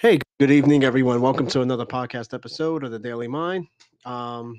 [0.00, 1.20] Hey, good evening, everyone.
[1.20, 3.66] Welcome to another podcast episode of the Daily Mind.
[4.06, 4.58] Um,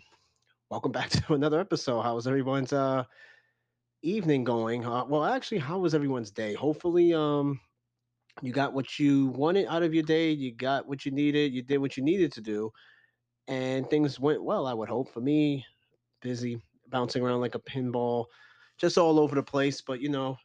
[0.70, 2.04] welcome back to another episode.
[2.04, 3.06] How was everyone's uh
[4.04, 4.86] evening going?
[4.86, 6.54] Uh, well, actually, how was everyone's day?
[6.54, 7.60] Hopefully, um,
[8.44, 10.30] you got what you wanted out of your day.
[10.30, 11.52] You got what you needed.
[11.52, 12.72] You did what you needed to do,
[13.48, 14.68] and things went well.
[14.68, 15.12] I would hope.
[15.12, 15.66] For me,
[16.22, 18.26] busy, bouncing around like a pinball,
[18.78, 19.82] just all over the place.
[19.82, 20.38] But you know,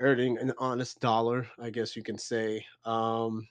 [0.00, 2.64] earning an honest dollar, I guess you can say.
[2.86, 3.46] Um,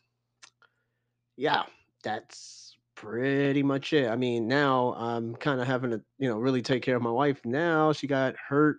[1.41, 1.63] yeah,
[2.03, 4.07] that's pretty much it.
[4.07, 7.09] I mean, now I'm kind of having to, you know, really take care of my
[7.09, 7.41] wife.
[7.43, 8.77] Now she got hurt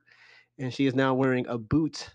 [0.60, 2.08] and she is now wearing a boot.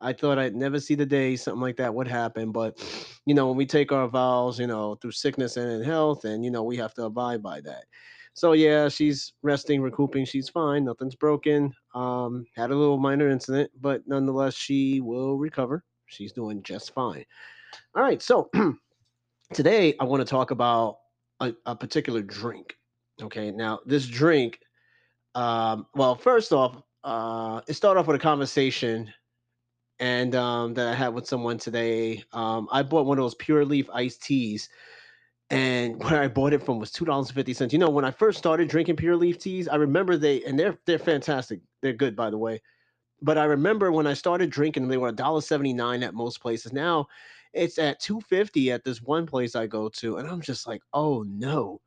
[0.00, 2.78] I thought I'd never see the day something like that would happen, but
[3.26, 6.44] you know, when we take our vows, you know, through sickness and in health, and
[6.44, 7.86] you know, we have to abide by that.
[8.34, 10.26] So yeah, she's resting, recouping.
[10.26, 10.84] She's fine.
[10.84, 11.72] Nothing's broken.
[11.96, 15.82] Um, had a little minor incident, but nonetheless, she will recover.
[16.06, 17.24] She's doing just fine.
[17.96, 18.48] All right, so
[19.52, 20.98] today I want to talk about
[21.40, 22.76] a, a particular drink.
[23.20, 24.60] Okay, now this drink,
[25.34, 29.12] um, well, first off, uh, it started off with a conversation
[30.00, 32.22] and um, that I had with someone today.
[32.32, 34.68] Um, I bought one of those pure leaf iced teas,
[35.50, 37.72] and where I bought it from was two dollars and fifty cents.
[37.72, 40.78] You know, when I first started drinking pure leaf teas, I remember they and they're
[40.86, 41.60] they're fantastic.
[41.82, 42.62] They're good, by the way.
[43.20, 46.72] But I remember when I started drinking, they were $1.79 at most places.
[46.72, 47.08] Now
[47.58, 50.16] it's at 250 at this one place I go to.
[50.16, 51.80] And I'm just like, oh no.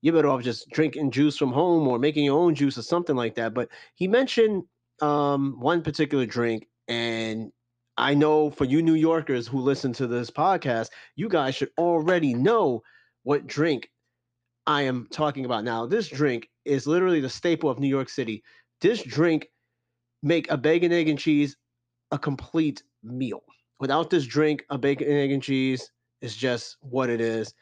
[0.00, 3.16] You better off just drinking juice from home or making your own juice or something
[3.16, 3.52] like that.
[3.52, 4.62] But he mentioned
[5.02, 7.50] um, one particular drink, and
[7.96, 12.32] I know for you New Yorkers who listen to this podcast, you guys should already
[12.32, 12.82] know
[13.24, 13.90] what drink
[14.68, 15.84] I am talking about now.
[15.84, 18.44] This drink is literally the staple of New York City.
[18.80, 19.48] This drink
[20.22, 21.56] make a bacon, egg, and cheese
[22.12, 23.42] a complete meal.
[23.80, 25.90] Without this drink, a bacon, egg, and cheese
[26.20, 27.54] is just what it is.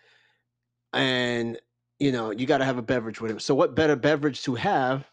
[0.92, 1.58] And
[1.98, 3.42] you know, you got to have a beverage with it.
[3.42, 5.06] So, what better beverage to have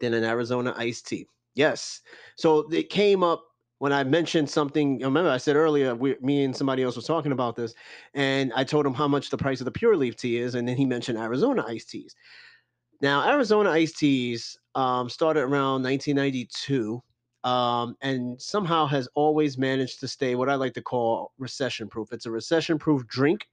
[0.00, 1.26] than an Arizona iced tea?
[1.54, 2.02] Yes.
[2.36, 3.42] So it came up
[3.78, 5.00] when I mentioned something.
[5.00, 7.74] Remember, I said earlier, we, me and somebody else was talking about this,
[8.14, 10.68] and I told him how much the price of the pure leaf tea is, and
[10.68, 12.14] then he mentioned Arizona iced teas.
[13.00, 17.02] Now, Arizona iced teas um, started around 1992
[17.46, 22.12] um, and somehow has always managed to stay what I like to call recession proof.
[22.12, 23.46] It's a recession proof drink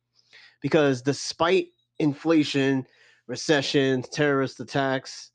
[0.62, 1.68] because despite
[2.00, 2.88] inflation,
[3.28, 5.30] recession, terrorist attacks,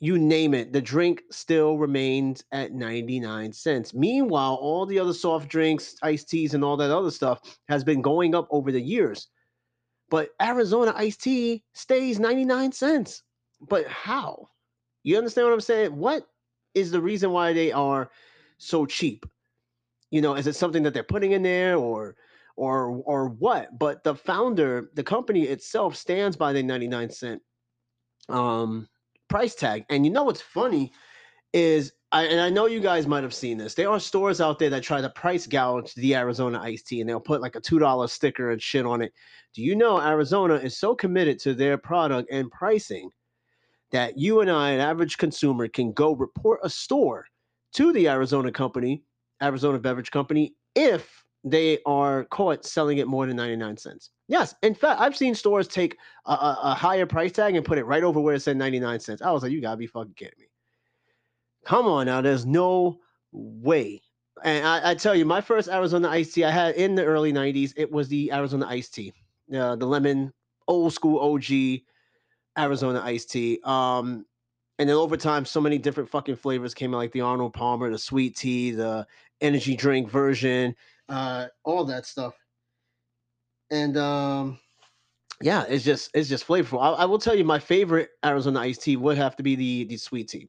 [0.00, 3.94] you name it, the drink still remains at 99 cents.
[3.94, 7.40] Meanwhile, all the other soft drinks, iced teas, and all that other stuff
[7.70, 9.28] has been going up over the years.
[10.10, 13.22] But Arizona iced tea stays 99 cents.
[13.66, 14.48] But how?
[15.04, 15.96] You understand what I'm saying?
[15.96, 16.26] What
[16.74, 18.10] is the reason why they are
[18.58, 19.26] so cheap?
[20.10, 22.16] You know, is it something that they're putting in there or
[22.56, 23.78] or or what?
[23.78, 27.42] But the founder, the company itself stands by the 99 cent
[28.28, 28.88] um
[29.28, 29.84] price tag.
[29.88, 30.92] And you know what's funny
[31.52, 33.72] is I, and I know you guys might have seen this.
[33.72, 37.08] There are stores out there that try to price gouge the Arizona iced tea and
[37.08, 39.12] they'll put like a $2 sticker and shit on it.
[39.54, 43.10] Do you know Arizona is so committed to their product and pricing
[43.92, 47.26] that you and I, an average consumer, can go report a store
[47.74, 49.02] to the Arizona company,
[49.42, 54.10] Arizona Beverage Company, if they are caught selling it more than 99 cents.
[54.28, 57.78] Yes, in fact, I've seen stores take a, a, a higher price tag and put
[57.78, 59.22] it right over where it said 99 cents.
[59.22, 60.46] I was like, you gotta be fucking kidding me.
[61.64, 62.98] Come on now, there's no
[63.32, 64.00] way.
[64.44, 67.32] And I, I tell you, my first Arizona iced tea I had in the early
[67.32, 69.12] 90s, it was the Arizona iced tea,
[69.54, 70.32] uh, the lemon,
[70.68, 71.82] old school OG
[72.58, 73.60] Arizona iced tea.
[73.64, 74.26] Um,
[74.78, 77.90] and then over time, so many different fucking flavors came out, like the Arnold Palmer,
[77.90, 79.06] the sweet tea, the
[79.40, 80.74] energy drink version,
[81.08, 82.34] uh, all that stuff.
[83.70, 84.58] And um,
[85.40, 86.80] yeah, it's just it's just flavorful.
[86.82, 89.84] I, I, will tell you, my favorite Arizona iced tea would have to be the
[89.84, 90.48] the sweet tea.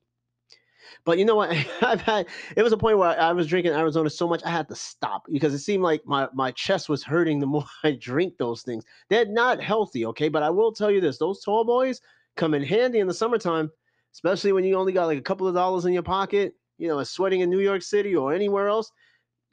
[1.06, 1.50] But you know what?
[1.82, 4.68] I've had it was a point where I was drinking Arizona so much I had
[4.70, 8.38] to stop because it seemed like my my chest was hurting the more I drink
[8.38, 8.84] those things.
[9.10, 10.30] They're not healthy, okay?
[10.30, 12.02] But I will tell you this: those tall boys
[12.36, 13.72] come in handy in the summertime,
[14.14, 16.56] especially when you only got like a couple of dollars in your pocket.
[16.78, 18.92] You know, sweating in New York City or anywhere else.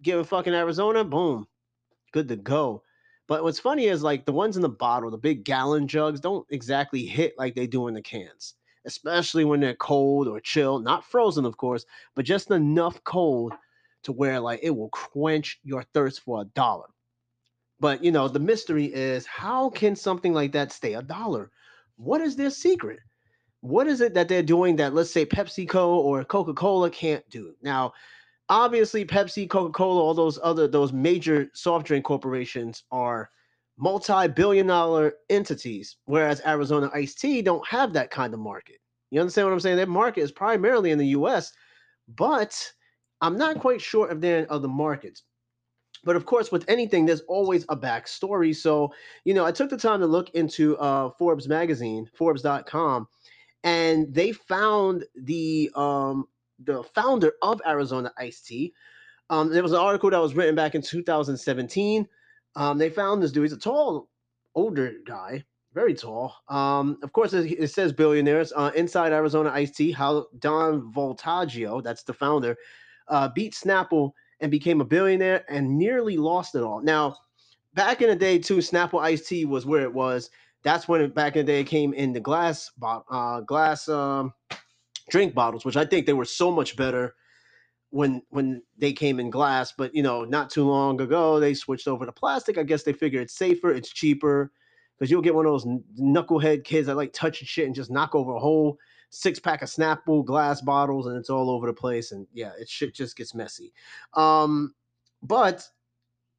[0.03, 1.47] Give a fucking Arizona, boom,
[2.13, 2.83] good to go.
[3.29, 6.47] But what's funny is like the ones in the bottle, the big gallon jugs, don't
[6.51, 8.55] exactly hit like they do in the cans
[8.85, 11.85] especially when they're cold or chill, not frozen, of course,
[12.15, 13.53] but just enough cold
[14.03, 16.87] to where like it will quench your thirst for a dollar.
[17.79, 21.51] But you know, the mystery is how can something like that stay a dollar?
[21.97, 23.01] What is their secret?
[23.63, 27.55] What is it that they're doing that let's say PepsiCo or Coca-Cola can't do?
[27.63, 27.93] Now,
[28.49, 33.31] obviously Pepsi, Coca-Cola, all those other those major soft drink corporations are
[33.81, 38.77] multi-billion dollar entities, whereas Arizona Iced Tea don't have that kind of market.
[39.11, 39.77] You understand what I'm saying?
[39.77, 41.53] Their market is primarily in the US,
[42.07, 42.73] but
[43.23, 45.25] I'm not quite sure if they're in other markets.
[46.05, 48.55] But of course, with anything, there's always a backstory.
[48.55, 48.93] So,
[49.25, 53.09] you know, I took the time to look into uh, Forbes magazine, Forbes.com,
[53.65, 56.27] and they found the um,
[56.65, 58.73] the founder of Arizona Iced Tea.
[59.29, 62.09] Um, there was an article that was written back in 2017.
[62.57, 63.45] Um, they found this dude.
[63.45, 64.09] He's a tall,
[64.55, 66.35] older guy, very tall.
[66.49, 69.93] Um, of course, it, says billionaires uh, inside Arizona Iced Tea.
[69.93, 72.57] How Don Vultaggio, that's the founder,
[73.09, 76.81] uh, beat Snapple and became a billionaire and nearly lost it all.
[76.81, 77.17] Now,
[77.75, 80.31] back in the day, too, Snapple iced tea was where it was.
[80.63, 84.33] That's when it, back in the day it came in the glass uh, glass um,
[85.11, 87.15] drink bottles, which I think they were so much better
[87.91, 89.73] when when they came in glass.
[89.77, 92.59] But you know, not too long ago they switched over to plastic.
[92.59, 94.51] I guess they figure it's safer, it's cheaper,
[94.99, 95.67] because you'll get one of those
[96.01, 98.79] knucklehead kids that like touching shit and just knock over a whole
[99.11, 102.13] six pack of Snapple glass bottles, and it's all over the place.
[102.13, 103.73] And yeah, it shit just gets messy.
[104.15, 104.75] Um,
[105.23, 105.67] but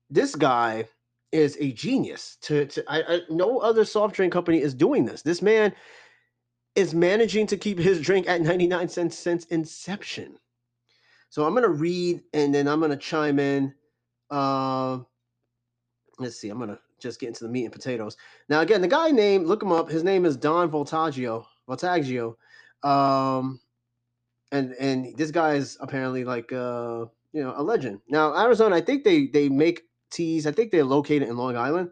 [0.09, 0.87] this guy
[1.31, 2.37] is a genius.
[2.41, 5.21] To, to I, I, no other soft drink company is doing this.
[5.21, 5.73] This man
[6.75, 10.37] is managing to keep his drink at 99 cents since inception.
[11.31, 13.73] So I'm gonna read and then I'm gonna chime in.
[14.29, 14.99] Uh,
[16.19, 18.17] let's see, I'm gonna just get into the meat and potatoes.
[18.49, 19.89] Now, again, the guy name, look him up.
[19.89, 21.45] His name is Don Vultaggio.
[21.69, 22.35] Vultaggio.
[22.83, 23.61] Um,
[24.51, 28.01] and and this guy is apparently like uh, you know, a legend.
[28.09, 30.45] Now, Arizona, I think they they make teas.
[30.45, 31.91] I think they're located in Long Island.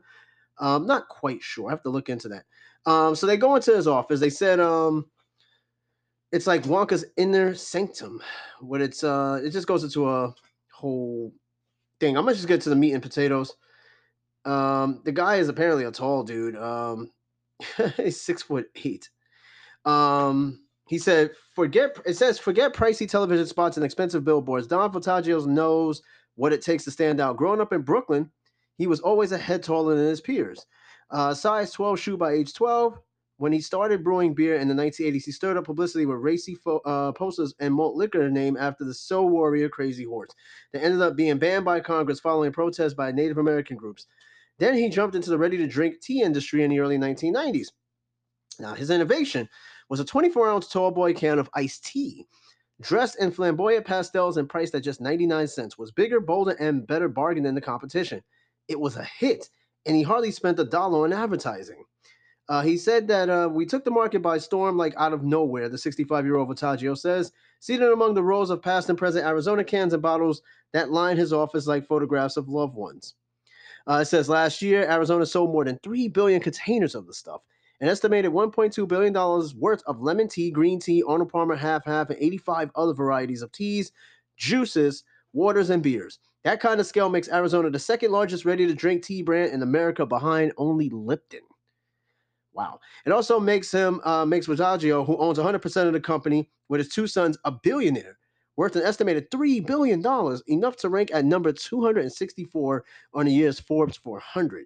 [0.59, 1.69] I'm not quite sure.
[1.69, 2.43] I have to look into that.
[2.85, 4.19] Um, so they go into his office.
[4.19, 5.05] They said, um,
[6.31, 8.21] it's like Wonka's inner sanctum,
[8.59, 10.33] what it's uh, it just goes into a
[10.71, 11.33] whole
[11.99, 12.17] thing.
[12.17, 13.55] I'm gonna just get to the meat and potatoes.
[14.45, 16.55] Um, the guy is apparently a tall dude.
[16.55, 17.11] Um,
[17.97, 19.09] he's six foot eight.
[19.85, 25.45] Um, he said, "Forget." It says, "Forget pricey television spots and expensive billboards." Don Vultaggio
[25.45, 26.01] knows
[26.35, 27.37] what it takes to stand out.
[27.37, 28.29] Growing up in Brooklyn,
[28.77, 30.65] he was always a head taller than his peers.
[31.11, 32.99] Uh, size 12 shoe by age 12.
[33.39, 36.79] When he started brewing beer in the 1980s, he stirred up publicity with racy fo-
[36.79, 40.31] uh, posters and malt liquor named after the Sioux Warrior Crazy Horse.
[40.73, 44.07] They ended up being banned by Congress following protests by Native American groups.
[44.57, 47.67] Then he jumped into the ready to drink tea industry in the early 1990s.
[48.59, 49.47] Now, his innovation
[49.87, 52.25] was a 24 ounce tall boy can of iced tea.
[52.81, 57.07] Dressed in flamboyant pastels and priced at just 99 cents, was bigger, bolder, and better
[57.07, 58.21] bargain than the competition.
[58.67, 59.49] It was a hit,
[59.85, 61.85] and he hardly spent a dollar on advertising.
[62.49, 65.69] Uh, he said that uh, we took the market by storm like out of nowhere,
[65.69, 69.63] the 65 year old Vultaggio says, seated among the rows of past and present Arizona
[69.63, 70.41] cans and bottles
[70.73, 73.13] that line his office like photographs of loved ones.
[73.87, 77.41] Uh, it says last year, Arizona sold more than 3 billion containers of the stuff.
[77.81, 79.13] An estimated $1.2 billion
[79.59, 83.51] worth of lemon tea, green tea, Arnold Palmer half half, and 85 other varieties of
[83.51, 83.91] teas,
[84.37, 85.03] juices,
[85.33, 86.17] waters, and beers.
[86.43, 89.61] That kind of scale makes Arizona the second largest ready to drink tea brand in
[89.61, 91.41] America behind only Lipton.
[92.53, 92.79] Wow.
[93.05, 96.89] It also makes him, uh, makes Vultaggio, who owns 100% of the company with his
[96.89, 98.17] two sons, a billionaire,
[98.57, 100.03] worth an estimated $3 billion,
[100.47, 104.65] enough to rank at number 264 on the year's Forbes 400.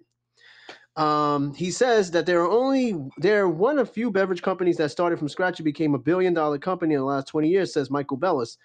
[0.96, 4.92] Um, he says that there are only there are one of few beverage companies that
[4.92, 7.90] started from scratch and became a billion dollar company in the last 20 years, says
[7.90, 8.56] Michael Bellas.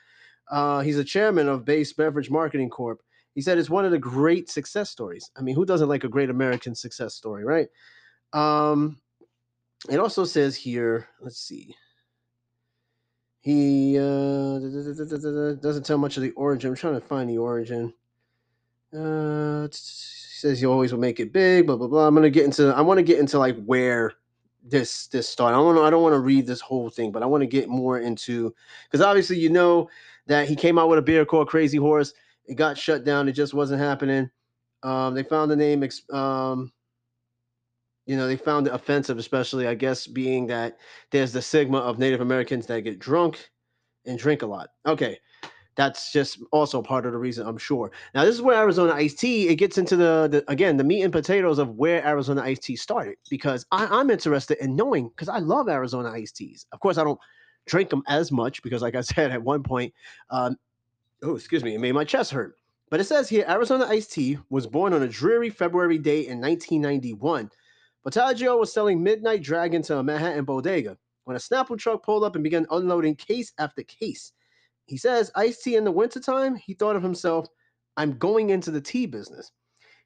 [0.51, 3.01] Uh, he's a chairman of Base Beverage Marketing Corp.
[3.33, 5.31] He said it's one of the great success stories.
[5.37, 7.67] I mean, who doesn't like a great American success story, right?
[8.33, 8.97] Um,
[9.87, 11.75] it also says here, let's see.
[13.41, 16.71] He uh, doesn't tell much of the origin.
[16.71, 17.93] I'm trying to find the origin.
[18.93, 21.67] Uh, says he always will make it big.
[21.67, 22.07] Blah blah blah.
[22.07, 22.73] I'm gonna get into.
[22.75, 24.13] I want to get into like where
[24.63, 25.55] this this started.
[25.55, 27.69] I don't I don't want to read this whole thing, but I want to get
[27.69, 28.53] more into
[28.85, 29.89] because obviously you know
[30.27, 32.13] that he came out with a beer called Crazy Horse.
[32.45, 33.29] It got shut down.
[33.29, 34.29] It just wasn't happening.
[34.83, 35.87] Um, they found the name.
[36.11, 36.71] Um,
[38.09, 40.79] you know, they found it offensive, especially, I guess, being that
[41.11, 43.51] there's the stigma of Native Americans that get drunk
[44.07, 44.69] and drink a lot.
[44.87, 45.19] Okay.
[45.75, 47.91] That's just also part of the reason, I'm sure.
[48.15, 51.03] Now, this is where Arizona iced tea, it gets into the, the again, the meat
[51.03, 55.29] and potatoes of where Arizona iced tea started because I, I'm interested in knowing because
[55.29, 56.65] I love Arizona iced teas.
[56.71, 57.19] Of course, I don't
[57.67, 59.93] drink them as much because, like I said, at one point,
[60.31, 60.57] um,
[61.21, 62.55] oh, excuse me, it made my chest hurt.
[62.89, 66.41] But it says here Arizona iced tea was born on a dreary February day in
[66.41, 67.51] 1991
[68.05, 72.35] Vultaggio was selling Midnight Dragon to a Manhattan bodega when a Snapple truck pulled up
[72.35, 74.31] and began unloading case after case.
[74.85, 77.47] He says, iced tea in the wintertime, he thought of himself,
[77.97, 79.51] I'm going into the tea business.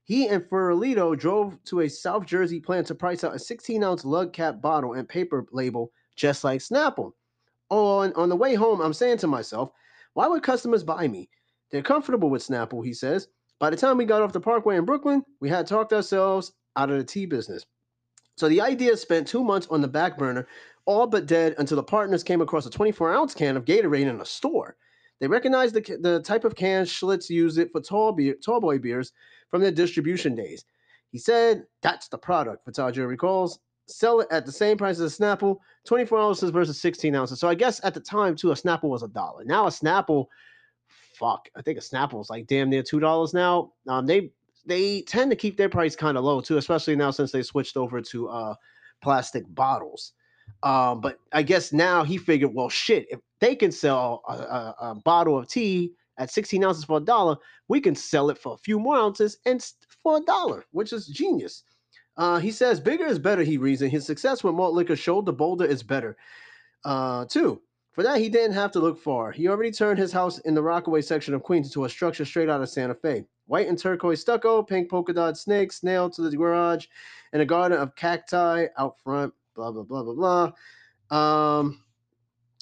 [0.06, 4.04] He and Ferolito drove to a South Jersey plant to price out a 16 ounce
[4.04, 7.14] lug cap bottle and paper label, just like Snapple.
[7.70, 9.72] On, on the way home, I'm saying to myself,
[10.14, 11.30] why would customers buy me?
[11.72, 13.28] They're comfortable with Snapple, he says.
[13.60, 16.90] By the time we got off the parkway in Brooklyn, we had talked ourselves out
[16.90, 17.66] of the tea business.
[18.36, 20.48] So the idea spent two months on the back burner,
[20.86, 24.22] all but dead until the partners came across a 24 ounce can of Gatorade in
[24.22, 24.76] a store.
[25.20, 28.80] They recognized the, the type of can Schlitz used it for tall, beer, tall boy
[28.80, 29.14] beers
[29.50, 30.66] from their distribution days.
[31.12, 33.60] He said, That's the product, Vitaggio recalls.
[33.88, 37.40] Sell it at the same price as a Snapple, 24 ounces versus 16 ounces.
[37.40, 39.44] So I guess at the time, too, a Snapple was a dollar.
[39.44, 40.28] Now a Snapple,
[41.18, 43.74] fuck, I think a Snapple is like damn near $2 now.
[43.88, 44.32] Um, they
[44.66, 47.78] they tend to keep their price kind of low too, especially now since they switched
[47.78, 48.56] over to uh,
[49.02, 50.14] plastic bottles.
[50.62, 54.76] Um, but I guess now he figured, well, shit, if they can sell a, a,
[54.82, 58.54] a bottle of tea at 16 ounces for a dollar, we can sell it for
[58.54, 59.66] a few more ounces and
[60.02, 61.64] for a dollar, which is genius.
[62.16, 63.92] Uh, he says bigger is better, he reasoned.
[63.92, 66.16] His success with malt liquor showed the bolder is better.
[66.86, 67.62] Uh, two,
[67.94, 69.32] for that, he didn't have to look far.
[69.32, 72.50] He already turned his house in the Rockaway section of Queens into a structure straight
[72.50, 73.24] out of Santa Fe.
[73.46, 76.88] White and turquoise stucco, pink polka dot snakes nailed to the garage,
[77.32, 79.34] and a garden of cacti out front.
[79.56, 80.52] Blah blah blah blah
[81.12, 81.60] blah.
[81.60, 81.84] Um,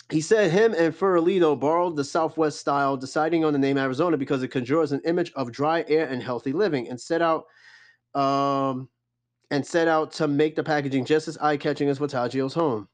[0.09, 4.43] he said him and Ferolito borrowed the Southwest style, deciding on the name Arizona because
[4.43, 7.45] it conjures an image of dry air and healthy living, and set out,
[8.13, 8.89] um,
[9.51, 12.89] and set out to make the packaging just as eye-catching as Vitaggio's home.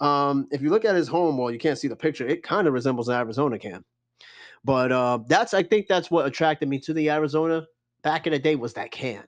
[0.00, 2.26] Um, if you look at his home, well, you can't see the picture.
[2.26, 3.84] It kind of resembles an Arizona can.
[4.64, 7.66] But uh, that's I think that's what attracted me to the Arizona
[8.02, 9.24] back in the day was that can.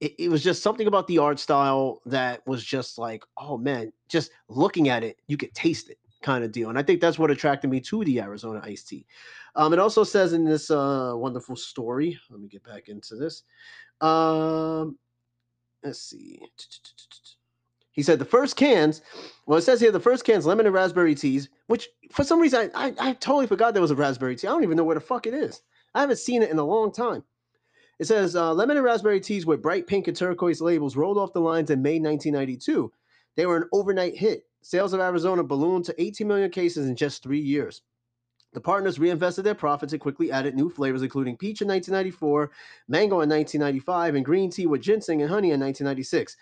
[0.00, 3.92] It, it, was just something about the art style that was just like, oh man,
[4.08, 6.68] just looking at it, you could taste it kind of deal.
[6.68, 9.06] And I think that's what attracted me to the Arizona iced tea.
[9.56, 13.42] Um, it also says in this uh, wonderful story, let me get back into this.
[14.00, 14.96] Um,
[15.82, 16.40] let's see.
[17.98, 19.02] He said the first cans,
[19.46, 22.70] well, it says here the first cans, lemon and raspberry teas, which for some reason
[22.72, 24.46] I, I, I, totally forgot there was a raspberry tea.
[24.46, 25.62] I don't even know where the fuck it is.
[25.96, 27.24] I haven't seen it in a long time.
[27.98, 31.32] It says uh, lemon and raspberry teas with bright pink and turquoise labels rolled off
[31.32, 32.92] the lines in May 1992.
[33.34, 34.46] They were an overnight hit.
[34.62, 37.82] Sales of Arizona ballooned to 18 million cases in just three years.
[38.52, 42.52] The partners reinvested their profits and quickly added new flavors, including peach in 1994,
[42.86, 46.36] mango in 1995, and green tea with ginseng and honey in 1996.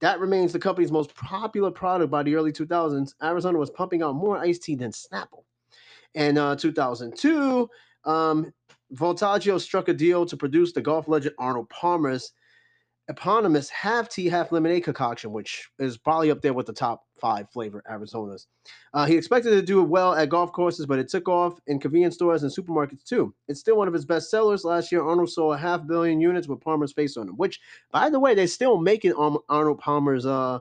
[0.00, 3.14] That remains the company's most popular product by the early 2000s.
[3.22, 5.44] Arizona was pumping out more iced tea than Snapple.
[6.14, 7.68] In uh, 2002,
[8.04, 8.52] um,
[8.94, 12.32] Vultaggio struck a deal to produce the golf legend Arnold Palmer's
[13.08, 17.50] eponymous half tea, half lemonade concoction, which is probably up there with the top five
[17.50, 18.46] flavor Arizonas.
[18.94, 22.14] Uh, he expected to do well at golf courses, but it took off in convenience
[22.14, 23.34] stores and supermarkets too.
[23.48, 24.64] It's still one of his best sellers.
[24.64, 27.60] Last year, Arnold sold a half billion units with Palmer's face on them, which,
[27.90, 30.58] by the way, they're still making Arnold Palmer's uh,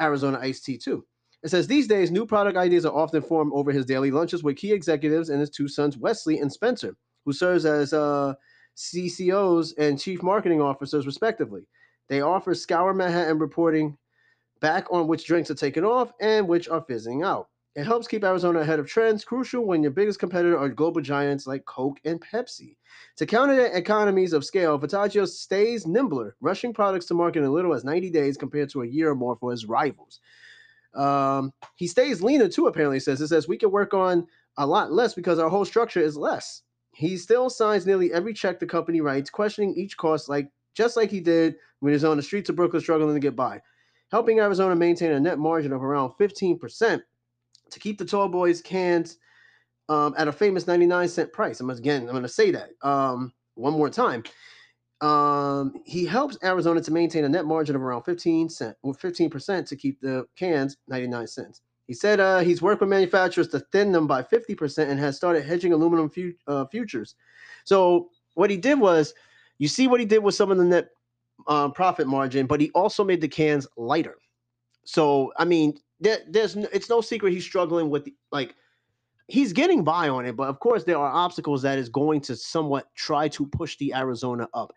[0.00, 1.04] Arizona iced tea too.
[1.42, 4.56] It says these days, new product ideas are often formed over his daily lunches with
[4.56, 8.32] key executives and his two sons, Wesley and Spencer, who serves as uh,
[8.76, 11.62] CCOs, and chief marketing officers, respectively.
[12.08, 13.96] They offer Scour Manhattan reporting
[14.64, 17.48] back on which drinks are taken off and which are fizzing out.
[17.76, 21.46] It helps keep Arizona ahead of trends, crucial when your biggest competitor are global giants
[21.46, 22.78] like Coke and Pepsi.
[23.18, 27.50] To counter the economies of scale, Vitaggio stays nimbler, rushing products to market in as
[27.50, 30.20] little as 90 days compared to a year or more for his rivals.
[30.94, 33.20] Um, he stays leaner too, apparently, says.
[33.20, 36.62] It says we can work on a lot less because our whole structure is less.
[36.94, 41.10] He still signs nearly every check the company writes, questioning each cost like just like
[41.10, 43.60] he did when he was on the streets of Brooklyn struggling to get by,
[44.14, 47.02] helping Arizona maintain a net margin of around 15%
[47.68, 49.18] to keep the tall boys cans
[49.88, 51.58] um, at a famous 99 cent price.
[51.58, 54.22] I'm again, I'm going to say that um, one more time.
[55.00, 59.66] Um, he helps Arizona to maintain a net margin of around 15 cent or 15%
[59.66, 61.62] to keep the cans 99 cents.
[61.88, 65.44] He said uh, he's worked with manufacturers to thin them by 50% and has started
[65.44, 67.16] hedging aluminum fu- uh, futures.
[67.64, 69.12] So what he did was,
[69.58, 70.90] you see what he did with some of the net
[71.46, 74.16] uh, profit margin, but he also made the cans lighter.
[74.84, 78.54] So I mean, there, there's it's no secret he's struggling with like
[79.28, 82.36] he's getting by on it, but of course there are obstacles that is going to
[82.36, 84.72] somewhat try to push the Arizona up.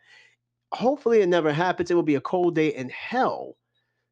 [0.71, 1.91] Hopefully it never happens.
[1.91, 3.57] It will be a cold day in hell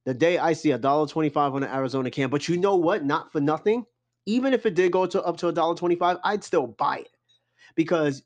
[0.05, 2.29] the day I see a dollar twenty-five on an Arizona can.
[2.29, 3.03] But you know what?
[3.03, 3.85] Not for nothing.
[4.25, 7.15] Even if it did go to up to a dollar twenty-five, I'd still buy it
[7.75, 8.23] because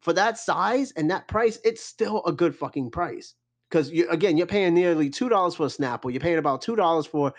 [0.00, 3.34] for that size and that price, it's still a good fucking price.
[3.72, 6.12] Because you, again, you're paying nearly two dollars for a Snapple.
[6.12, 7.32] You're paying about two dollars for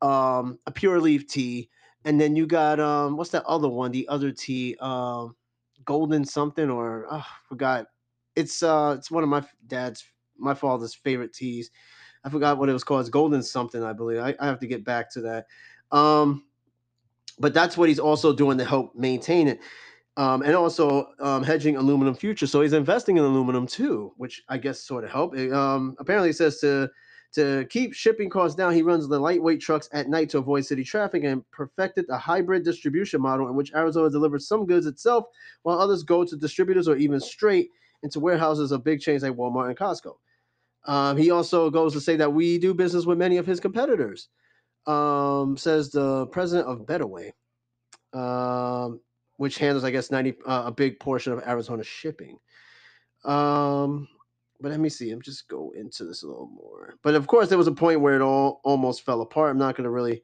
[0.00, 1.68] um, a pure leaf tea,
[2.06, 3.92] and then you got um, what's that other one?
[3.92, 5.36] The other tea, um,
[5.84, 7.88] golden something or oh, forgot
[8.34, 10.04] it's uh it's one of my dad's
[10.38, 11.70] my father's favorite teas.
[12.24, 13.02] I forgot what it was called.
[13.02, 14.18] It's golden something, I believe.
[14.18, 15.46] I, I have to get back to that.
[15.92, 16.44] Um,
[17.38, 19.60] but that's what he's also doing to help maintain it.
[20.16, 22.52] Um, and also um, hedging aluminum futures.
[22.52, 25.36] So he's investing in aluminum too, which I guess sort of help.
[25.36, 26.88] Um, apparently, it says to
[27.34, 30.84] to keep shipping costs down, he runs the lightweight trucks at night to avoid city
[30.84, 35.24] traffic and perfected a hybrid distribution model in which Arizona delivers some goods itself
[35.64, 37.70] while others go to distributors or even straight
[38.04, 40.14] into warehouses of big chains like Walmart and Costco.
[40.86, 44.28] Um, he also goes to say that we do business with many of his competitors,
[44.86, 47.32] um, says the president of Betterway,
[48.12, 49.00] um,
[49.36, 52.38] which handles, I guess, 90 uh, a big portion of Arizona shipping.
[53.24, 54.08] Um,
[54.60, 55.10] but let me see.
[55.10, 56.94] I'm just go into this a little more.
[57.02, 59.50] But of course, there was a point where it all almost fell apart.
[59.50, 60.22] I'm not going to really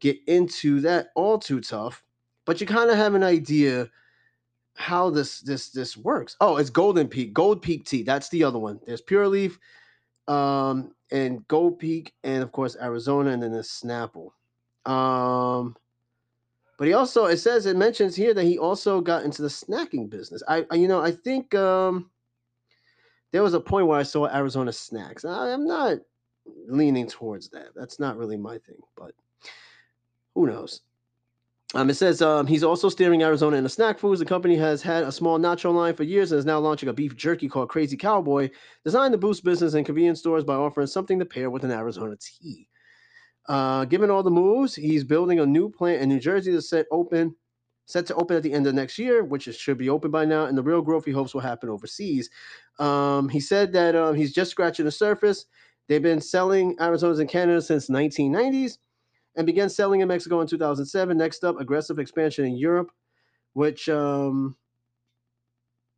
[0.00, 2.02] get into that all too tough,
[2.44, 3.88] but you kind of have an idea
[4.76, 6.36] how this this this works.
[6.40, 8.02] Oh, it's Golden Peak, Gold Peak tea.
[8.02, 8.80] That's the other one.
[8.86, 9.58] There's Pure Leaf,
[10.28, 14.30] um, and Gold Peak, and of course Arizona, and then there's Snapple.
[14.84, 15.76] Um,
[16.78, 20.08] but he also it says it mentions here that he also got into the snacking
[20.08, 20.42] business.
[20.48, 22.10] I, I you know I think um
[23.32, 25.24] there was a point where I saw Arizona snacks.
[25.24, 25.98] I, I'm not
[26.68, 27.68] leaning towards that.
[27.74, 29.12] That's not really my thing, but
[30.34, 30.82] who knows?
[31.74, 34.20] Um, it says um, he's also steering Arizona into snack foods.
[34.20, 36.92] The company has had a small nacho line for years and is now launching a
[36.92, 38.50] beef jerky called Crazy Cowboy,
[38.84, 42.14] designed to boost business in convenience stores by offering something to pair with an Arizona
[42.16, 42.68] tea.
[43.46, 46.86] Uh, given all the moves, he's building a new plant in New Jersey to set
[46.90, 47.34] open
[47.86, 50.46] set to open at the end of next year, which should be open by now.
[50.46, 52.30] And the real growth he hopes will happen overseas.
[52.78, 55.46] Um, he said that um, he's just scratching the surface.
[55.86, 58.78] They've been selling Arizonas in Canada since 1990s
[59.36, 61.16] and began selling in Mexico in 2007.
[61.16, 62.90] Next up, aggressive expansion in Europe,
[63.52, 64.56] which, um,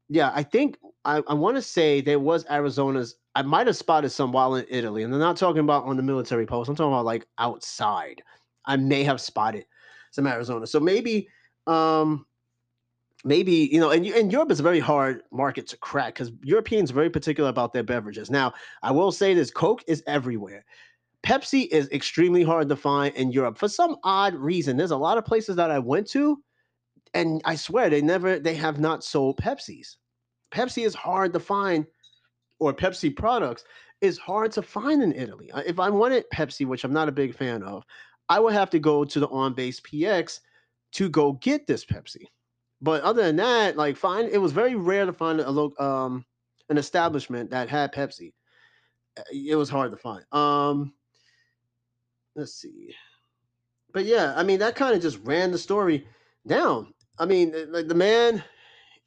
[0.08, 3.16] yeah, I think I, I want to say there was Arizona's.
[3.36, 6.02] I might have spotted some while in Italy, and I'm not talking about on the
[6.02, 6.70] military post.
[6.70, 8.22] I'm talking about like outside.
[8.64, 9.66] I may have spotted
[10.10, 10.66] some Arizona.
[10.66, 11.28] So maybe
[11.66, 12.24] um,
[13.24, 16.90] maybe you know, and and Europe is a very hard market to crack because Europeans
[16.90, 18.30] are very particular about their beverages.
[18.30, 20.64] Now, I will say this: Coke is everywhere.
[21.22, 24.78] Pepsi is extremely hard to find in Europe for some odd reason.
[24.78, 26.42] There's a lot of places that I went to,
[27.12, 29.96] and I swear they never they have not sold Pepsis.
[30.52, 31.86] Pepsi is hard to find,
[32.58, 33.64] or Pepsi products
[34.00, 35.50] is hard to find in Italy.
[35.66, 37.84] If I wanted Pepsi, which I'm not a big fan of,
[38.28, 40.40] I would have to go to the on base PX
[40.92, 42.24] to go get this Pepsi.
[42.80, 46.24] But other than that, like find it was very rare to find a local um
[46.68, 48.32] an establishment that had Pepsi.
[49.16, 50.24] Uh, it was hard to find.
[50.32, 50.92] Um
[52.34, 52.94] let's see.
[53.92, 56.06] But yeah, I mean that kind of just ran the story
[56.46, 56.92] down.
[57.18, 58.44] I mean, uh, like the man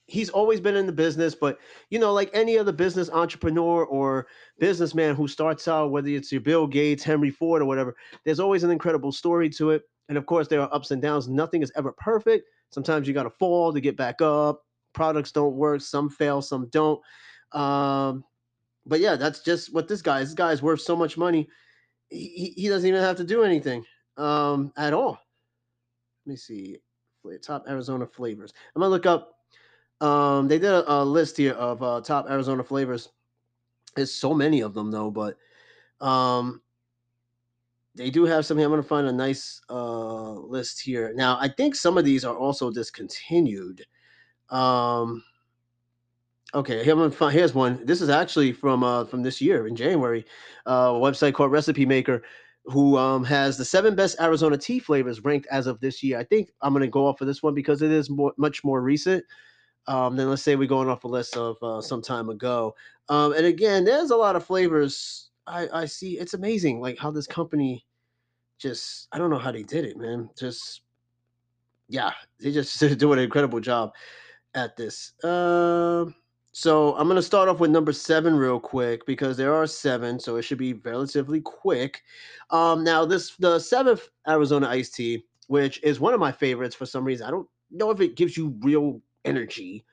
[0.10, 4.28] he's always been in the business, but you know, like any other business entrepreneur or
[4.60, 7.96] businessman who starts out, whether it's your Bill Gates, Henry Ford, or whatever,
[8.26, 9.84] there's always an incredible story to it.
[10.10, 11.28] And of course, there are ups and downs.
[11.28, 12.48] Nothing is ever perfect.
[12.72, 14.62] Sometimes you got to fall to get back up.
[14.94, 15.82] Products don't work.
[15.82, 17.00] Some fail, some don't.
[17.52, 18.24] Um,
[18.86, 20.20] but yeah, that's just what this guy.
[20.22, 21.48] This guy is worth so much money.
[22.10, 23.86] He, he doesn't even have to do anything
[24.18, 25.20] um, at all.
[26.26, 26.78] Let me see.
[27.44, 28.54] Top Arizona flavors.
[28.76, 29.39] I'm gonna look up.
[30.02, 33.10] Um, they did a, a list here of uh, top Arizona flavors.
[33.96, 35.38] There's so many of them though, but
[36.00, 36.62] um,
[37.96, 38.64] they do have something.
[38.64, 41.12] I'm to find a nice uh, list here.
[41.16, 43.86] Now, I think some of these are also discontinued.
[44.50, 45.24] Um,
[46.54, 47.86] okay, here I'm gonna find, here's one.
[47.86, 50.26] This is actually from uh, from this year in January.
[50.66, 52.22] Uh, a website called Recipe Maker,
[52.66, 56.18] who um, has the seven best Arizona tea flavors ranked as of this year.
[56.20, 58.82] I think I'm to go off for this one because it is more, much more
[58.82, 59.26] recent.
[59.90, 62.76] Um, then let's say we're going off a list of uh, some time ago.
[63.10, 67.12] Um, and again, there's a lot of flavors I, I see it's amazing like how
[67.12, 67.86] this company
[68.60, 70.30] just I don't know how they did it, man.
[70.38, 70.82] Just
[71.90, 73.94] yeah, they just do an incredible job
[74.54, 75.14] at this.
[75.24, 76.06] Uh,
[76.52, 80.36] so I'm gonna start off with number seven real quick because there are seven, so
[80.36, 82.02] it should be relatively quick.
[82.52, 86.86] Um, now this the seventh Arizona iced tea, which is one of my favorites for
[86.86, 87.26] some reason.
[87.28, 89.86] I don't know if it gives you real energy,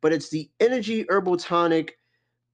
[0.00, 1.98] but it's the energy herbal tonic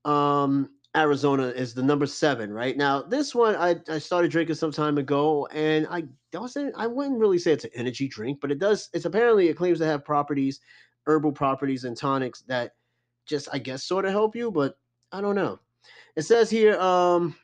[0.04, 3.02] um Arizona is the number seven right now.
[3.02, 7.38] This one I, I started drinking some time ago, and I doesn't I wouldn't really
[7.38, 8.88] say it's an energy drink, but it does.
[8.92, 10.60] It's apparently it claims to have properties,
[11.06, 12.74] herbal properties and tonics that
[13.26, 14.78] just I guess sort of help you, but
[15.12, 15.60] I don't know.
[16.16, 17.36] It says here, um,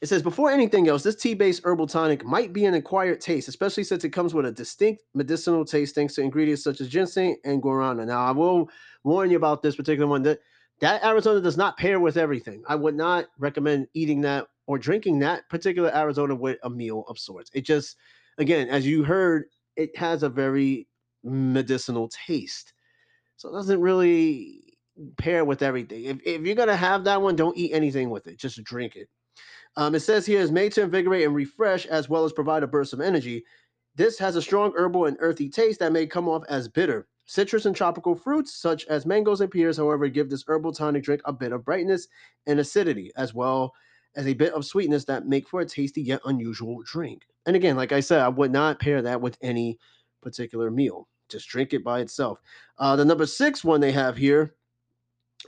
[0.00, 3.84] it says before anything else, this tea-based herbal tonic might be an acquired taste, especially
[3.84, 7.62] since it comes with a distinct medicinal taste thanks to ingredients such as ginseng and
[7.62, 8.06] guarana.
[8.06, 8.68] Now I will
[9.04, 10.40] warn you about this particular one that
[10.80, 12.62] that Arizona does not pair with everything.
[12.68, 17.18] I would not recommend eating that or drinking that particular Arizona with a meal of
[17.18, 17.50] sorts.
[17.54, 17.96] It just,
[18.38, 19.44] again, as you heard,
[19.76, 20.86] it has a very
[21.24, 22.74] medicinal taste.
[23.36, 24.64] So it doesn't really
[25.18, 26.04] pair with everything.
[26.04, 28.38] If, if you're going to have that one, don't eat anything with it.
[28.38, 29.08] Just drink it.
[29.76, 32.66] Um, it says here is made to invigorate and refresh as well as provide a
[32.66, 33.44] burst of energy.
[33.94, 37.06] This has a strong herbal and earthy taste that may come off as bitter.
[37.26, 41.20] Citrus and tropical fruits, such as mangoes and pears, however, give this herbal tonic drink
[41.24, 42.06] a bit of brightness
[42.46, 43.72] and acidity, as well
[44.14, 47.26] as a bit of sweetness that make for a tasty yet unusual drink.
[47.44, 49.78] And again, like I said, I would not pair that with any
[50.22, 51.08] particular meal.
[51.28, 52.38] Just drink it by itself.
[52.78, 54.54] Uh, the number six one they have here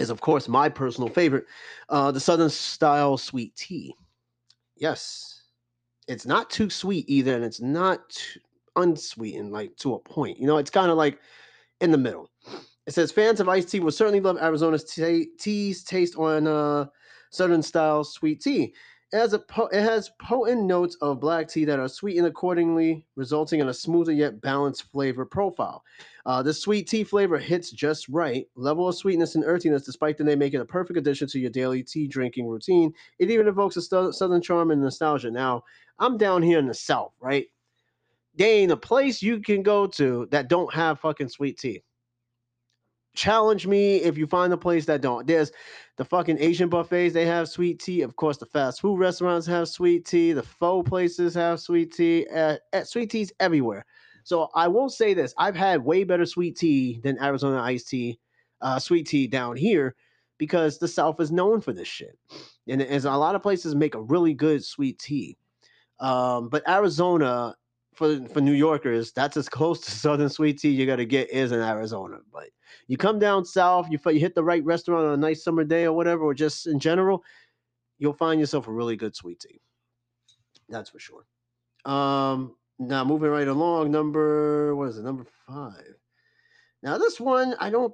[0.01, 1.47] is, of course, my personal favorite
[1.89, 3.95] uh, the Southern style sweet tea.
[4.79, 5.43] Yes,
[6.07, 8.17] it's not too sweet either, and it's not
[8.77, 10.39] unsweetened, like to a point.
[10.39, 11.19] You know, it's kind of like
[11.81, 12.31] in the middle.
[12.87, 16.87] It says fans of iced tea will certainly love Arizona's t- tea's taste on uh,
[17.31, 18.75] Southern style sweet tea.
[19.11, 23.07] It has a po- it has potent notes of black tea that are sweetened accordingly,
[23.17, 25.83] resulting in a smoother yet balanced flavor profile.
[26.27, 30.25] Uh, the sweet tea flavor hits just right, level of sweetness and earthiness, despite the
[30.25, 32.93] name making a perfect addition to your daily tea drinking routine.
[33.19, 35.31] It even evokes a st- southern charm and nostalgia.
[35.31, 35.65] Now,
[35.99, 37.47] I'm down here in the south, right?
[38.35, 41.83] There ain't a place you can go to that don't have fucking sweet tea
[43.19, 45.27] challenge me if you find a place that don't.
[45.27, 45.51] There's
[45.97, 48.03] the fucking Asian buffets, they have sweet tea.
[48.03, 50.33] Of course, the fast food restaurants have sweet tea.
[50.33, 52.27] The faux places have sweet tea.
[52.29, 53.85] At sweet teas everywhere.
[54.23, 58.21] So I won't say this I've had way better sweet tea than Arizona iced tea,
[58.61, 59.97] uh, sweet tea down here
[60.39, 62.17] because the South is known for this shit.
[62.69, 65.37] And as a lot of places make a really good sweet tea.
[65.99, 67.57] Um, but Arizona,
[67.99, 71.53] for for New Yorkers, that's as close to Southern sweet tea you're gonna get is
[71.53, 72.19] in Arizona.
[72.33, 72.51] But
[72.87, 75.85] you come down south, you you hit the right restaurant on a nice summer day
[75.85, 77.25] or whatever, or just in general,
[77.99, 79.61] you'll find yourself a really good sweet tea.
[80.69, 81.25] That's for sure.
[81.85, 85.05] Um, now moving right along, number what is it?
[85.05, 85.95] Number five.
[86.83, 87.93] Now this one, I don't.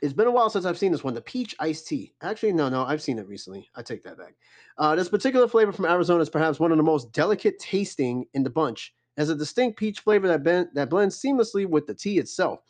[0.00, 1.14] It's been a while since I've seen this one.
[1.14, 2.12] The peach iced tea.
[2.22, 3.68] Actually, no, no, I've seen it recently.
[3.76, 4.34] I take that back.
[4.78, 8.42] Uh, this particular flavor from Arizona is perhaps one of the most delicate tasting in
[8.42, 12.18] the bunch has a distinct peach flavor that, ben- that blends seamlessly with the tea
[12.18, 12.60] itself.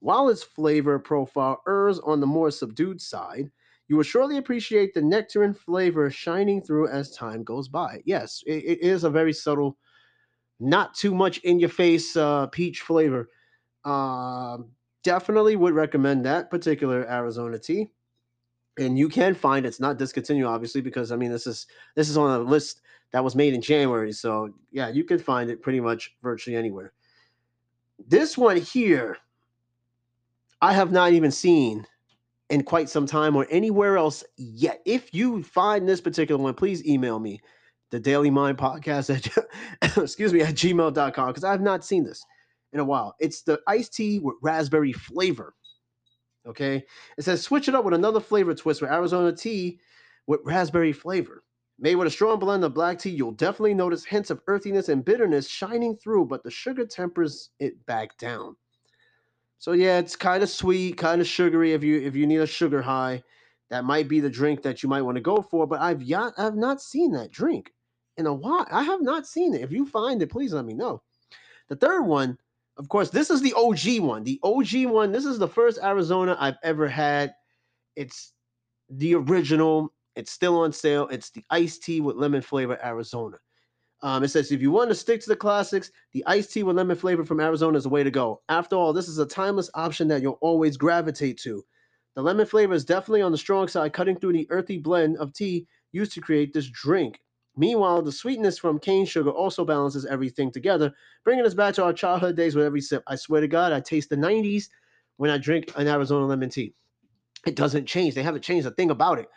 [0.00, 3.50] While its flavor profile errs on the more subdued side,
[3.88, 8.00] you will surely appreciate the nectarine flavor shining through as time goes by.
[8.04, 9.76] Yes, it, it is a very subtle,
[10.60, 13.28] not too much in your face uh, peach flavor.
[13.84, 14.58] Uh,
[15.02, 17.88] definitely would recommend that particular Arizona tea.
[18.80, 22.16] And you can find it's not discontinued, obviously, because I mean this is this is
[22.16, 22.80] on a list
[23.12, 24.12] that was made in January.
[24.12, 26.92] So yeah, you can find it pretty much virtually anywhere.
[28.08, 29.18] This one here,
[30.62, 31.86] I have not even seen
[32.48, 34.80] in quite some time or anywhere else yet.
[34.84, 37.40] If you find this particular one, please email me,
[37.90, 42.24] the Daily Mind Podcast at excuse me at gmail.com because I have not seen this
[42.72, 43.14] in a while.
[43.20, 45.54] It's the iced tea with raspberry flavor.
[46.46, 46.84] Okay.
[47.18, 49.80] It says switch it up with another flavor twist with Arizona tea
[50.26, 51.42] with raspberry flavor.
[51.78, 55.04] Made with a strong blend of black tea, you'll definitely notice hints of earthiness and
[55.04, 58.54] bitterness shining through, but the sugar tempers it back down.
[59.58, 61.72] So yeah, it's kind of sweet, kind of sugary.
[61.72, 63.22] If you if you need a sugar high,
[63.70, 65.66] that might be the drink that you might want to go for.
[65.66, 67.72] But I've yet I've not seen that drink
[68.16, 68.66] in a while.
[68.70, 69.62] I have not seen it.
[69.62, 71.02] If you find it, please let me know.
[71.68, 72.38] The third one,
[72.80, 74.24] of course, this is the OG one.
[74.24, 75.12] The OG one.
[75.12, 77.34] This is the first Arizona I've ever had.
[77.94, 78.32] It's
[78.88, 79.92] the original.
[80.16, 81.06] It's still on sale.
[81.08, 83.36] It's the iced tea with lemon flavor Arizona.
[84.00, 86.74] Um, it says if you want to stick to the classics, the iced tea with
[86.74, 88.40] lemon flavor from Arizona is the way to go.
[88.48, 91.62] After all, this is a timeless option that you'll always gravitate to.
[92.16, 95.34] The lemon flavor is definitely on the strong side, cutting through the earthy blend of
[95.34, 97.20] tea used to create this drink.
[97.56, 100.92] Meanwhile, the sweetness from cane sugar also balances everything together,
[101.24, 103.02] bringing us back to our childhood days with every sip.
[103.06, 104.68] I swear to God, I taste the 90s
[105.16, 106.74] when I drink an Arizona lemon tea.
[107.46, 108.14] It doesn't change.
[108.14, 109.28] They haven't changed a thing about it.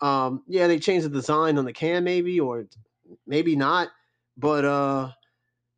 [0.00, 2.66] Um, yeah, they changed the design on the can, maybe, or
[3.26, 3.88] maybe not.
[4.36, 5.10] But uh,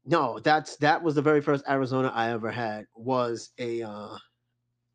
[0.04, 2.86] no, that's that was the very first Arizona I ever had.
[2.94, 4.16] Was a uh,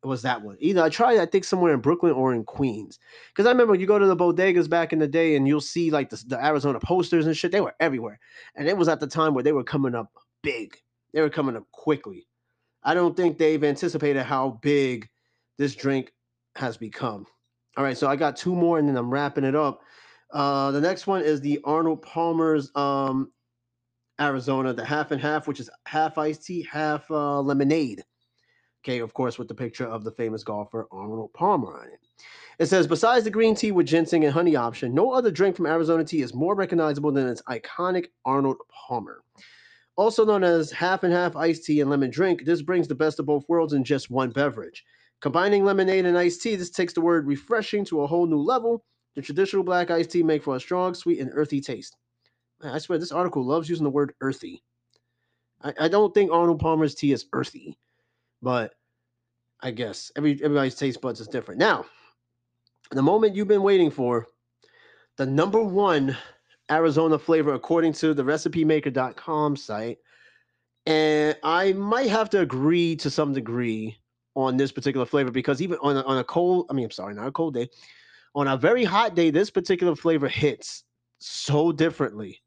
[0.02, 0.56] was that one?
[0.60, 2.98] Either I tried, I think, somewhere in Brooklyn or in Queens.
[3.28, 5.90] Because I remember you go to the bodegas back in the day, and you'll see
[5.90, 7.52] like the, the Arizona posters and shit.
[7.52, 8.18] They were everywhere,
[8.56, 10.12] and it was at the time where they were coming up
[10.42, 10.76] big.
[11.12, 12.26] They were coming up quickly.
[12.84, 15.08] I don't think they've anticipated how big
[15.58, 16.12] this drink
[16.56, 17.26] has become.
[17.76, 19.80] All right, so I got two more and then I'm wrapping it up.
[20.32, 23.30] Uh, the next one is the Arnold Palmer's um,
[24.20, 28.04] Arizona, the half and half, which is half iced tea, half uh, lemonade.
[28.84, 32.00] Okay, of course, with the picture of the famous golfer Arnold Palmer on it.
[32.58, 35.66] It says, besides the green tea with ginseng and honey option, no other drink from
[35.66, 39.22] Arizona Tea is more recognizable than its iconic Arnold Palmer.
[39.94, 43.20] Also known as half and half iced tea and lemon drink, this brings the best
[43.20, 44.84] of both worlds in just one beverage.
[45.20, 48.84] Combining lemonade and iced tea, this takes the word refreshing to a whole new level.
[49.14, 51.96] The traditional black iced tea make for a strong, sweet, and earthy taste.
[52.60, 54.64] Man, I swear, this article loves using the word earthy.
[55.62, 57.78] I, I don't think Arnold Palmer's tea is earthy,
[58.42, 58.74] but
[59.62, 61.60] I guess every everybody's taste buds is different.
[61.60, 61.84] Now,
[62.90, 64.26] the moment you've been waiting for,
[65.16, 66.16] the number one
[66.70, 69.98] Arizona flavor according to the recipemaker.com site.
[70.86, 73.96] And I might have to agree to some degree
[74.34, 77.14] on this particular flavor because even on a, on a cold, I mean, I'm sorry,
[77.14, 77.68] not a cold day,
[78.34, 80.84] on a very hot day, this particular flavor hits
[81.18, 82.42] so differently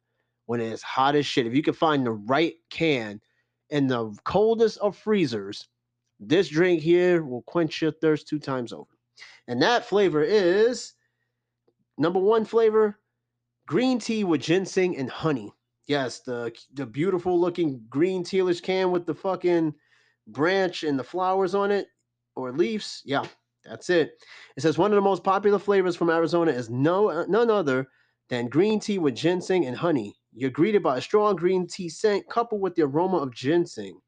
[0.48, 1.46] when it's hot as shit.
[1.46, 3.22] If you can find the right can
[3.70, 5.68] in the coldest of freezers,
[6.28, 8.90] this drink here will quench your thirst two times over.
[9.48, 10.94] And that flavor is
[11.98, 13.00] number one flavor
[13.68, 15.52] green tea with ginseng and honey.
[15.88, 19.74] Yes, the the beautiful looking green tealish can with the fucking
[20.28, 21.88] branch and the flowers on it
[22.36, 23.02] or leaves.
[23.06, 23.26] Yeah,
[23.64, 24.14] that's it.
[24.58, 27.88] It says one of the most popular flavors from Arizona is no none other
[28.30, 30.16] than green tea with ginseng and honey.
[30.34, 34.00] You're greeted by a strong green tea scent coupled with the aroma of ginseng.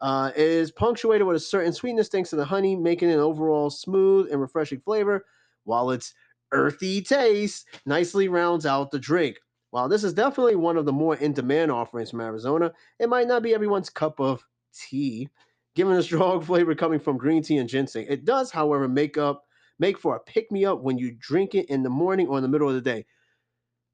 [0.00, 3.68] Uh, it is punctuated with a certain sweetness thanks to the honey, making an overall
[3.68, 5.26] smooth and refreshing flavor,
[5.64, 6.14] while its
[6.52, 9.36] earthy taste nicely rounds out the drink.
[9.70, 13.28] While this is definitely one of the more in demand offerings from Arizona, it might
[13.28, 15.28] not be everyone's cup of tea.
[15.76, 19.44] Given the strong flavor coming from green tea and ginseng, it does, however, make up
[19.78, 22.42] make for a pick me up when you drink it in the morning or in
[22.42, 23.06] the middle of the day.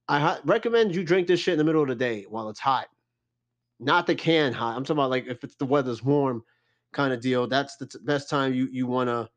[0.08, 2.88] I recommend you drink this shit in the middle of the day while it's hot
[3.78, 4.76] not the can hot.
[4.76, 6.42] I'm talking about like if it's the weather's warm
[6.92, 7.46] kind of deal.
[7.46, 9.28] That's the t- best time you you want to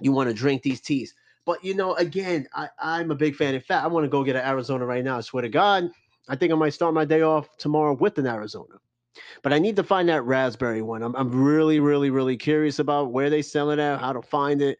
[0.00, 1.14] you want to drink these teas.
[1.44, 3.54] But you know, again, I, I'm a big fan.
[3.54, 5.18] In fact, I want to go get an Arizona right now.
[5.18, 5.90] I swear to God,
[6.28, 8.74] I think I might start my day off tomorrow with an Arizona.
[9.42, 11.02] But I need to find that raspberry one.
[11.02, 14.62] I'm, I'm really, really, really curious about where they sell it at, how to find
[14.62, 14.78] it.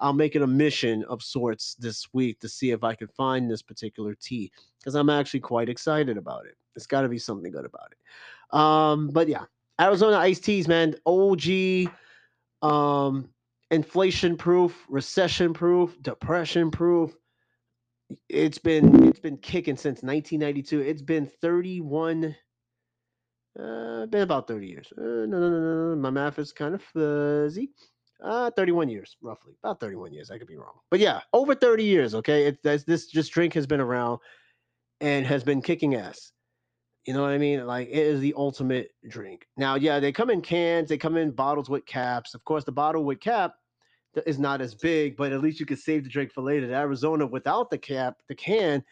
[0.00, 3.50] I'll make it a mission of sorts this week to see if I can find
[3.50, 6.56] this particular tea because I'm actually quite excited about it.
[6.74, 8.56] There's got to be something good about it.
[8.56, 9.44] Um, but yeah,
[9.80, 11.90] Arizona iced teas, man, OG,
[12.62, 13.28] um,
[13.70, 17.14] inflation proof, recession proof, depression proof.
[18.28, 20.80] It's been it's been kicking since 1992.
[20.80, 22.34] It's been 31
[23.58, 24.92] uh, been about 30 years.
[24.96, 27.70] Uh, no, no, no, no, my math is kind of fuzzy.
[28.22, 29.54] Uh, 31 years, roughly.
[29.64, 30.30] About 31 years.
[30.30, 30.74] I could be wrong.
[30.90, 32.54] But yeah, over 30 years, okay?
[32.62, 34.20] It's this just drink has been around
[35.00, 36.32] and has been kicking ass.
[37.06, 37.66] You know what I mean?
[37.66, 39.46] Like it is the ultimate drink.
[39.56, 42.34] Now, yeah, they come in cans, they come in bottles with caps.
[42.34, 43.54] Of course, the bottle with cap
[44.26, 46.66] is not as big, but at least you can save the drink for later.
[46.66, 48.84] The Arizona without the cap, the can,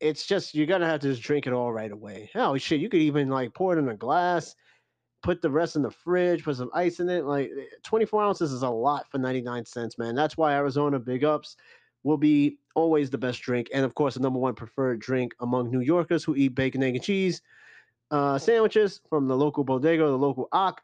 [0.00, 2.30] it's just you're gonna have to just drink it all right away.
[2.32, 4.54] Hell shit, you could even like pour it in a glass,
[5.22, 7.24] put the rest in the fridge, put some ice in it.
[7.24, 10.14] Like eh, 24 ounces is a lot for 99 cents, man.
[10.14, 11.56] That's why Arizona big ups
[12.04, 15.70] will be always the best drink, and of course, the number one preferred drink among
[15.70, 17.42] New Yorkers who eat bacon, egg, and cheese
[18.10, 20.82] uh, sandwiches from the local bodega, the local Ock.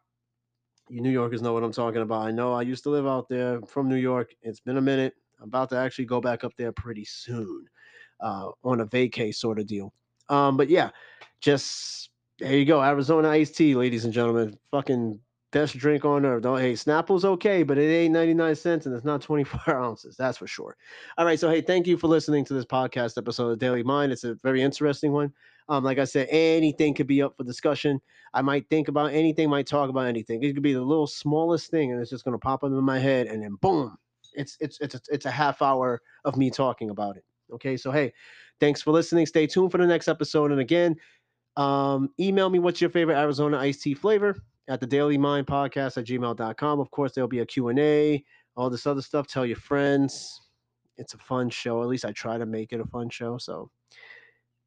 [0.88, 2.26] You New Yorkers know what I'm talking about.
[2.26, 4.34] I know I used to live out there from New York.
[4.42, 5.14] It's been a minute.
[5.40, 7.66] I'm about to actually go back up there pretty soon
[8.20, 9.92] uh, on a vacay sort of deal.
[10.28, 10.90] Um, but yeah,
[11.40, 12.82] just there you go.
[12.82, 14.58] Arizona iced tea, ladies and gentlemen.
[14.72, 15.20] Fucking
[15.52, 16.42] best drink on earth.
[16.42, 20.16] Don't hey, Snapple's okay, but it ain't 99 cents and it's not 24 ounces.
[20.16, 20.76] That's for sure.
[21.18, 21.38] All right.
[21.38, 24.12] So hey, thank you for listening to this podcast episode of Daily Mind.
[24.12, 25.32] It's a very interesting one.
[25.68, 28.00] Um, like I said, anything could be up for discussion.
[28.34, 30.42] I might think about anything, might talk about anything.
[30.42, 32.98] It could be the little smallest thing, and it's just gonna pop up in my
[32.98, 33.96] head, and then boom,
[34.34, 37.24] it's it's it's a, it's a half hour of me talking about it.
[37.52, 38.12] Okay, so hey,
[38.58, 39.26] thanks for listening.
[39.26, 40.96] Stay tuned for the next episode, and again,
[41.56, 44.36] um, email me what's your favorite Arizona iced tea flavor
[44.70, 46.80] at the Daily Mind Podcast at gmail.com.
[46.80, 48.24] Of course, there'll be a Q&A,
[48.56, 49.26] all this other stuff.
[49.26, 50.40] Tell your friends.
[50.96, 51.82] It's a fun show.
[51.82, 53.36] At least I try to make it a fun show.
[53.36, 53.68] So,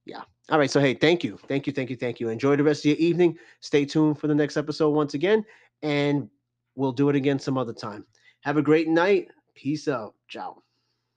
[0.05, 0.21] yeah.
[0.49, 0.69] All right.
[0.69, 1.39] So, hey, thank you.
[1.47, 1.73] Thank you.
[1.73, 1.95] Thank you.
[1.95, 2.27] Thank you.
[2.27, 3.37] Enjoy the rest of your evening.
[3.61, 5.45] Stay tuned for the next episode once again,
[5.83, 6.29] and
[6.75, 8.05] we'll do it again some other time.
[8.41, 9.29] Have a great night.
[9.55, 10.15] Peace out.
[10.27, 10.61] Ciao.